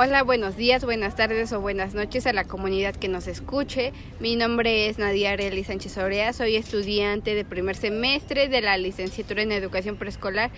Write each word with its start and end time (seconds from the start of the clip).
Hola, 0.00 0.22
buenos 0.22 0.56
días, 0.56 0.84
buenas 0.84 1.16
tardes 1.16 1.52
o 1.52 1.60
buenas 1.60 1.92
noches 1.92 2.24
a 2.28 2.32
la 2.32 2.44
comunidad 2.44 2.94
que 2.94 3.08
nos 3.08 3.26
escuche. 3.26 3.92
Mi 4.20 4.36
nombre 4.36 4.86
es 4.86 4.96
Nadia 4.96 5.32
Arely 5.32 5.64
Sánchez 5.64 5.98
Orea, 5.98 6.32
soy 6.32 6.54
estudiante 6.54 7.34
de 7.34 7.44
primer 7.44 7.74
semestre 7.74 8.46
de 8.46 8.60
la 8.60 8.76
licenciatura 8.76 9.42
en 9.42 9.50
educación 9.50 9.96
preescolar 9.96 10.52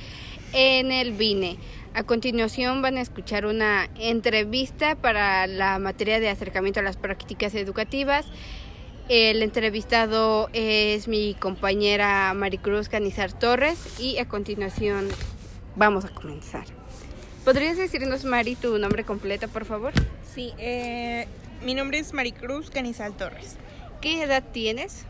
en 0.53 0.93
el 0.93 1.13
BINE. 1.13 1.57
A 1.95 2.03
continuación 2.03 2.83
van 2.83 2.99
a 2.99 3.01
escuchar 3.01 3.47
una 3.47 3.89
entrevista 3.99 4.95
para 4.95 5.47
la 5.47 5.79
materia 5.79 6.21
de 6.21 6.29
acercamiento 6.29 6.81
a 6.81 6.83
las 6.83 6.99
prácticas 6.99 7.55
educativas. 7.55 8.27
El 9.09 9.43
entrevistado 9.43 10.51
es 10.53 11.09
mi 11.09 11.33
compañera 11.33 12.35
Maricruz 12.35 12.91
Canizar 12.91 13.33
Torres 13.33 13.99
y 13.99 14.19
a 14.19 14.29
continuación 14.29 15.09
vamos 15.77 16.05
a 16.05 16.11
comenzar. 16.11 16.80
¿Podrías 17.45 17.79
decirnos, 17.79 18.25
Mari, 18.27 18.55
tu 18.55 18.79
nombre 18.79 19.05
completo, 19.05 19.49
por 19.49 19.65
favor? 19.65 19.95
Sí, 20.35 20.53
eh, 20.59 21.27
mi 21.65 21.73
nombre 21.73 21.99
es 21.99 22.13
Maricruz 22.13 22.69
Canizal 22.69 23.17
Torres. 23.17 23.57
¿Qué 24.03 24.23
edad 24.23 24.45
tienes? 24.53 25.07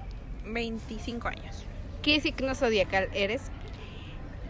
25 0.47 1.27
años. 1.27 1.65
¿Qué 2.03 2.21
signo 2.21 2.55
zodiacal 2.55 3.09
eres? 3.15 3.43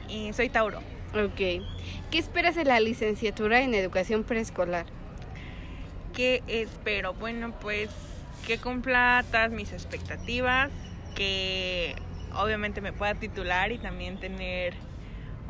Y 0.09 0.31
soy 0.35 0.51
Tauro. 0.51 0.81
Ok. 1.15 1.65
¿Qué 2.11 2.19
esperas 2.19 2.55
de 2.55 2.65
la 2.65 2.81
licenciatura 2.81 3.63
en 3.63 3.75
educación 3.75 4.25
preescolar? 4.25 4.85
¿Qué 6.15 6.43
espero? 6.49 7.15
Bueno, 7.15 7.59
pues 7.61 7.89
que 8.47 8.59
cumpla 8.59 9.25
todas 9.31 9.51
mis 9.53 9.73
expectativas, 9.73 10.71
que 11.15 11.95
obviamente 12.35 12.83
me 12.83 12.93
pueda 12.93 13.15
titular 13.15 13.73
y 13.73 13.79
también 13.79 14.21
tener 14.21 14.75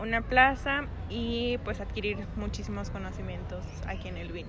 una 0.00 0.22
plaza 0.22 0.86
y 1.09 1.59
pues 1.64 1.80
adquirir 1.80 2.18
muchísimos 2.36 2.91
conocimientos 2.91 3.64
aquí 3.86 4.08
en 4.08 4.16
el 4.16 4.33
BINE. 4.33 4.48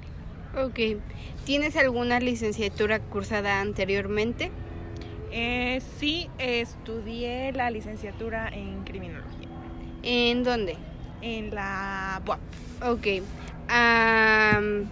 Ok. 0.57 1.01
¿Tienes 1.45 1.75
alguna 1.77 2.19
licenciatura 2.19 2.99
cursada 2.99 3.61
anteriormente? 3.61 4.51
Eh, 5.31 5.81
sí, 5.97 6.29
estudié 6.37 7.53
la 7.53 7.71
licenciatura 7.71 8.49
en 8.49 8.83
criminología. 8.83 9.47
¿En 10.03 10.43
dónde? 10.43 10.75
En 11.21 11.53
la 11.55 12.21
BUAP. 12.25 12.39
Ok. 12.83 13.23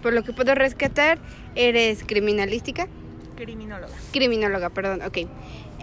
por 0.00 0.12
lo 0.14 0.22
que 0.22 0.32
puedo 0.32 0.54
rescatar, 0.54 1.18
¿eres 1.54 2.04
criminalística? 2.04 2.88
Criminóloga. 3.36 3.92
Criminóloga, 4.12 4.70
perdón, 4.70 5.02
ok. 5.02 5.18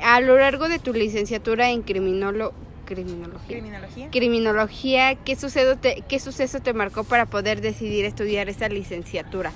A 0.03 0.21
lo 0.21 0.37
largo 0.37 0.69
de 0.69 0.79
tu 0.79 0.93
licenciatura 0.93 1.69
en 1.69 1.81
criminolo 1.81 2.53
criminología. 2.87 3.47
Criminología. 3.47 4.09
Criminología, 4.09 5.15
¿qué, 5.15 5.35
suceso 5.35 5.77
te, 5.77 6.03
¿qué 6.07 6.19
suceso 6.19 6.59
te 6.59 6.73
marcó 6.73 7.03
para 7.03 7.27
poder 7.27 7.61
decidir 7.61 8.05
estudiar 8.05 8.49
esta 8.49 8.69
licenciatura? 8.69 9.51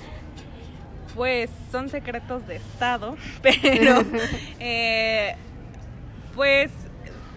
Pues 1.16 1.50
son 1.72 1.88
secretos 1.88 2.46
de 2.46 2.56
Estado, 2.56 3.16
pero 3.42 4.04
eh, 4.60 5.34
pues 6.36 6.70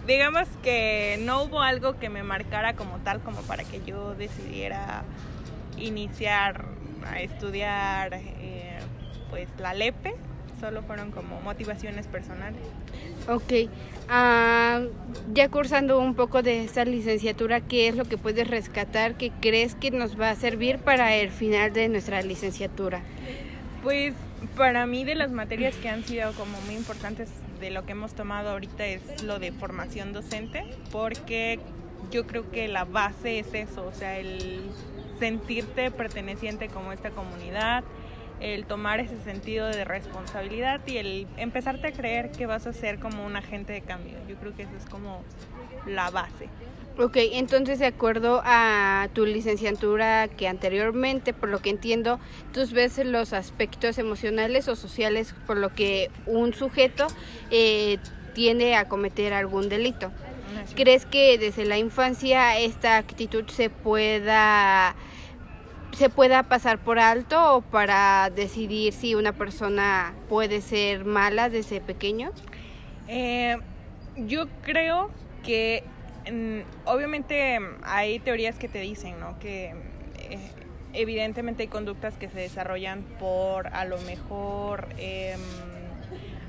digamos 0.06 0.46
que 0.62 1.18
no 1.22 1.42
hubo 1.42 1.60
algo 1.60 1.98
que 1.98 2.08
me 2.08 2.22
marcara 2.22 2.76
como 2.76 2.98
tal 2.98 3.20
como 3.20 3.40
para 3.42 3.64
que 3.64 3.80
yo 3.84 4.14
decidiera 4.14 5.02
iniciar 5.76 6.64
a 7.04 7.20
estudiar 7.20 8.14
eh, 8.14 8.78
pues 9.30 9.48
la 9.58 9.74
LEPE 9.74 10.14
solo 10.60 10.82
fueron 10.82 11.10
como 11.10 11.40
motivaciones 11.40 12.06
personales. 12.06 12.60
Ok, 13.28 13.70
ah, 14.08 14.82
ya 15.32 15.48
cursando 15.48 15.98
un 15.98 16.14
poco 16.14 16.42
de 16.42 16.64
esta 16.64 16.84
licenciatura, 16.84 17.60
¿qué 17.60 17.88
es 17.88 17.96
lo 17.96 18.04
que 18.04 18.16
puedes 18.18 18.48
rescatar 18.48 19.16
que 19.16 19.30
crees 19.40 19.74
que 19.74 19.90
nos 19.90 20.20
va 20.20 20.30
a 20.30 20.34
servir 20.36 20.78
para 20.78 21.14
el 21.14 21.30
final 21.30 21.72
de 21.72 21.88
nuestra 21.88 22.22
licenciatura? 22.22 23.02
Pues 23.82 24.14
para 24.56 24.86
mí 24.86 25.04
de 25.04 25.14
las 25.14 25.30
materias 25.30 25.74
que 25.76 25.88
han 25.88 26.04
sido 26.04 26.32
como 26.32 26.60
muy 26.62 26.74
importantes 26.74 27.30
de 27.60 27.70
lo 27.70 27.86
que 27.86 27.92
hemos 27.92 28.14
tomado 28.14 28.50
ahorita 28.50 28.86
es 28.86 29.22
lo 29.22 29.38
de 29.38 29.52
formación 29.52 30.12
docente, 30.12 30.64
porque 30.92 31.58
yo 32.10 32.26
creo 32.26 32.50
que 32.50 32.68
la 32.68 32.84
base 32.84 33.38
es 33.38 33.54
eso, 33.54 33.86
o 33.86 33.92
sea, 33.92 34.18
el 34.18 34.60
sentirte 35.18 35.90
perteneciente 35.90 36.68
como 36.68 36.92
esta 36.92 37.10
comunidad, 37.10 37.84
el 38.40 38.66
tomar 38.66 39.00
ese 39.00 39.18
sentido 39.22 39.66
de 39.66 39.84
responsabilidad 39.84 40.80
y 40.86 40.98
el 40.98 41.26
empezarte 41.36 41.88
a 41.88 41.92
creer 41.92 42.30
que 42.30 42.46
vas 42.46 42.66
a 42.66 42.72
ser 42.72 42.98
como 42.98 43.24
un 43.24 43.36
agente 43.36 43.72
de 43.72 43.82
cambio. 43.82 44.14
Yo 44.28 44.36
creo 44.36 44.54
que 44.54 44.62
eso 44.62 44.76
es 44.76 44.86
como 44.86 45.22
la 45.86 46.10
base. 46.10 46.48
Ok, 46.98 47.16
entonces 47.16 47.78
de 47.78 47.86
acuerdo 47.86 48.40
a 48.44 49.08
tu 49.12 49.26
licenciatura 49.26 50.28
que 50.28 50.48
anteriormente, 50.48 51.34
por 51.34 51.50
lo 51.50 51.60
que 51.60 51.68
entiendo, 51.68 52.18
tú 52.54 52.62
ves 52.72 52.96
los 53.04 53.34
aspectos 53.34 53.98
emocionales 53.98 54.66
o 54.68 54.76
sociales 54.76 55.34
por 55.46 55.58
lo 55.58 55.74
que 55.74 56.10
un 56.24 56.54
sujeto 56.54 57.06
eh, 57.50 57.98
tiende 58.34 58.74
a 58.76 58.88
cometer 58.88 59.34
algún 59.34 59.68
delito. 59.68 60.10
¿Crees 60.74 61.04
que 61.04 61.36
desde 61.36 61.66
la 61.66 61.76
infancia 61.76 62.58
esta 62.58 62.96
actitud 62.96 63.46
se 63.48 63.68
pueda 63.68 64.94
se 65.92 66.10
pueda 66.10 66.42
pasar 66.42 66.78
por 66.78 66.98
alto 66.98 67.56
o 67.56 67.60
para 67.62 68.30
decidir 68.30 68.92
si 68.92 69.14
una 69.14 69.32
persona 69.32 70.14
puede 70.28 70.60
ser 70.60 71.04
mala 71.04 71.48
desde 71.48 71.80
pequeño? 71.80 72.32
Eh, 73.08 73.56
yo 74.16 74.46
creo 74.62 75.10
que 75.42 75.84
mm, 76.30 76.88
obviamente 76.88 77.58
hay 77.82 78.18
teorías 78.18 78.58
que 78.58 78.68
te 78.68 78.80
dicen, 78.80 79.18
¿no? 79.20 79.38
Que 79.38 79.74
eh, 80.18 80.38
evidentemente 80.92 81.62
hay 81.62 81.68
conductas 81.68 82.16
que 82.16 82.28
se 82.28 82.40
desarrollan 82.40 83.02
por 83.18 83.68
a 83.68 83.84
lo 83.84 83.98
mejor 83.98 84.88
em, 84.98 85.40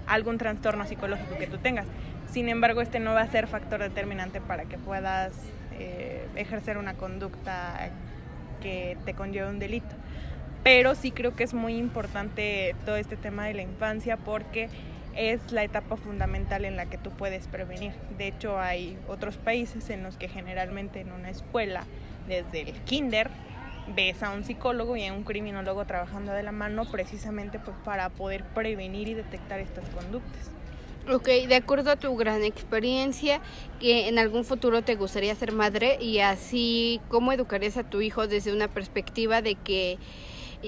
algún 0.08 0.38
trastorno 0.38 0.86
psicológico 0.86 1.38
que 1.38 1.48
tú 1.48 1.58
tengas. 1.58 1.86
Sin 2.32 2.50
embargo, 2.50 2.82
este 2.82 3.00
no 3.00 3.14
va 3.14 3.22
a 3.22 3.28
ser 3.28 3.48
factor 3.48 3.82
determinante 3.82 4.42
para 4.42 4.66
que 4.66 4.78
puedas 4.78 5.34
eh, 5.80 6.28
ejercer 6.36 6.78
una 6.78 6.96
conducta 6.96 7.90
que 8.60 8.98
te 9.06 9.14
conlleva 9.14 9.50
un 9.50 9.60
delito. 9.60 9.96
Pero 10.64 10.96
sí 10.96 11.12
creo 11.12 11.36
que 11.36 11.44
es 11.44 11.54
muy 11.54 11.76
importante 11.78 12.76
todo 12.86 12.98
este 12.98 13.16
tema 13.16 13.46
de 13.46 13.54
la 13.54 13.62
infancia 13.62 14.18
porque 14.18 14.70
es 15.16 15.52
la 15.52 15.64
etapa 15.64 15.98
fundamental 15.98 16.66
en 16.66 16.76
la 16.76 16.86
que 16.86 16.98
tú 16.98 17.12
puedes 17.12 17.48
prevenir. 17.48 17.94
De 18.18 18.28
hecho, 18.28 18.60
hay 18.60 18.98
otros 19.08 19.38
países 19.38 19.90
en 19.90 20.04
los 20.04 20.18
que 20.18 20.28
generalmente 20.28 21.02
en 21.02 21.12
una 21.12 21.30
escuela, 21.30 21.84
desde 22.28 22.70
el 22.70 22.80
kinder, 22.82 23.30
ves 23.96 24.22
a 24.22 24.32
un 24.32 24.44
psicólogo 24.44 24.96
y 24.98 25.06
a 25.06 25.14
un 25.14 25.24
criminólogo 25.24 25.86
trabajando 25.86 26.34
de 26.34 26.44
la 26.44 26.52
mano 26.52 26.86
precisamente 26.86 27.58
pues 27.60 27.76
para 27.84 28.10
poder 28.10 28.44
prevenir 28.44 29.08
y 29.08 29.14
detectar 29.14 29.60
estas 29.60 29.90
conductas. 29.90 30.52
Ok, 31.10 31.28
de 31.48 31.56
acuerdo 31.56 31.92
a 31.92 31.96
tu 31.96 32.14
gran 32.18 32.44
experiencia, 32.44 33.40
que 33.80 34.10
en 34.10 34.20
algún 34.20 34.44
futuro 34.44 34.82
te 34.82 34.96
gustaría 34.96 35.34
ser 35.36 35.54
madre 35.54 35.98
y 36.02 36.20
así, 36.20 37.00
¿cómo 37.08 37.32
educarías 37.32 37.78
a 37.78 37.84
tu 37.84 38.02
hijo 38.02 38.28
desde 38.28 38.52
una 38.52 38.68
perspectiva 38.68 39.42
de 39.42 39.56
que 39.56 39.98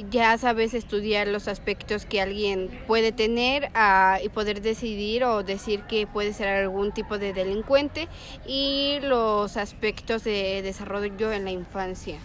ya 0.10 0.38
sabes 0.38 0.74
estudiar 0.74 1.28
los 1.28 1.50
aspectos 1.50 2.06
que 2.06 2.22
alguien 2.22 2.70
puede 2.88 3.12
tener 3.12 3.70
ah, 3.74 4.20
y 4.24 4.30
poder 4.30 4.62
decidir 4.62 5.26
o 5.26 5.44
decir 5.44 5.82
que 5.90 6.08
puede 6.08 6.32
ser 6.32 6.48
algún 6.48 6.94
tipo 6.94 7.18
de 7.18 7.34
delincuente 7.34 8.08
y 8.48 9.00
los 9.02 9.58
aspectos 9.58 10.24
de 10.24 10.62
desarrollo 10.62 11.34
en 11.34 11.44
la 11.44 11.52
infancia? 11.52 12.18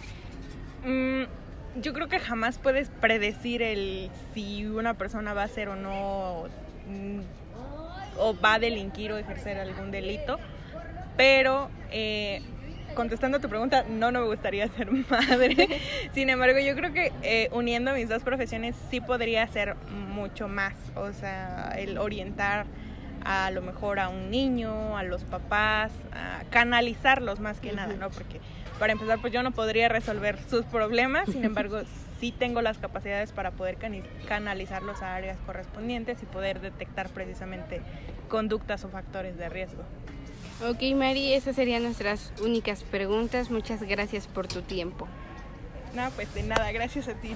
Mm, 0.85 1.23
yo 1.81 1.91
creo 1.91 2.07
que 2.07 2.19
jamás 2.19 2.59
puedes 2.59 2.87
predecir 2.87 3.61
el 3.61 4.09
si 4.33 4.65
una 4.65 4.93
persona 4.93 5.33
va 5.33 5.43
a 5.43 5.49
ser 5.49 5.67
o 5.67 5.75
no 5.75 6.45
mm, 6.87 7.19
o 8.17 8.35
va 8.39 8.55
a 8.55 8.59
delinquir 8.59 9.11
o 9.11 9.17
ejercer 9.17 9.57
algún 9.57 9.91
delito. 9.91 10.39
Pero 11.17 11.69
eh, 11.91 12.41
contestando 12.93 13.37
a 13.37 13.41
tu 13.41 13.49
pregunta, 13.49 13.85
no, 13.87 14.11
no 14.11 14.21
me 14.21 14.27
gustaría 14.27 14.67
ser 14.69 14.91
madre. 15.09 15.67
Sin 16.13 16.29
embargo, 16.29 16.59
yo 16.59 16.75
creo 16.75 16.93
que 16.93 17.11
eh, 17.21 17.49
uniendo 17.51 17.93
mis 17.93 18.09
dos 18.09 18.23
profesiones 18.23 18.75
sí 18.89 19.01
podría 19.01 19.47
ser 19.47 19.75
mucho 20.13 20.47
más. 20.47 20.73
O 20.95 21.13
sea, 21.13 21.75
el 21.77 21.97
orientar 21.97 22.65
a 23.25 23.49
lo 23.51 23.61
mejor 23.61 23.99
a 23.99 24.07
un 24.07 24.29
niño, 24.29 24.97
a 24.97 25.03
los 25.03 25.23
papás, 25.23 25.91
a 26.13 26.43
canalizarlos 26.51 27.39
más 27.39 27.59
que 27.59 27.73
nada, 27.73 27.93
¿no? 27.95 28.09
Porque 28.11 28.39
para 28.79 28.93
empezar, 28.93 29.19
pues 29.19 29.33
yo 29.33 29.41
no 29.41 29.51
podría 29.51 29.89
resolver 29.89 30.37
sus 30.49 30.63
problemas, 30.65 31.27
sin 31.29 31.43
embargo, 31.43 31.81
sí 32.19 32.31
tengo 32.31 32.61
las 32.61 32.77
capacidades 32.77 33.31
para 33.31 33.51
poder 33.51 33.77
canalizarlos 34.27 35.01
a 35.01 35.15
áreas 35.15 35.37
correspondientes 35.45 36.21
y 36.21 36.25
poder 36.25 36.61
detectar 36.61 37.09
precisamente 37.09 37.81
conductas 38.29 38.85
o 38.85 38.89
factores 38.89 39.37
de 39.37 39.49
riesgo. 39.49 39.83
Ok, 40.63 40.83
Mari, 40.95 41.33
esas 41.33 41.55
serían 41.55 41.83
nuestras 41.83 42.31
únicas 42.41 42.83
preguntas. 42.83 43.49
Muchas 43.49 43.83
gracias 43.83 44.27
por 44.27 44.47
tu 44.47 44.61
tiempo. 44.61 45.07
No, 45.95 46.09
pues 46.11 46.33
de 46.33 46.43
nada, 46.43 46.71
gracias 46.71 47.07
a 47.07 47.13
ti, 47.15 47.35